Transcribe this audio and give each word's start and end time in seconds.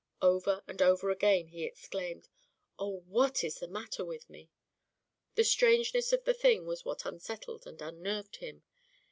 Over 0.23 0.63
and 0.67 0.81
over 0.81 1.11
again 1.11 1.49
he 1.49 1.63
exclaimed, 1.63 2.27
"Oh, 2.79 3.03
what 3.05 3.43
is 3.43 3.59
the 3.59 3.67
matter 3.67 4.03
with 4.03 4.31
me?" 4.31 4.49
The 5.35 5.43
strangeness 5.43 6.11
of 6.11 6.23
the 6.23 6.33
thing 6.33 6.65
was 6.65 6.83
what 6.83 7.05
unsettled 7.05 7.67
and 7.67 7.79
unnerved 7.83 8.37
him. 8.37 8.63